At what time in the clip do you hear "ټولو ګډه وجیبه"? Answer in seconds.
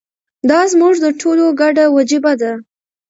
1.21-2.33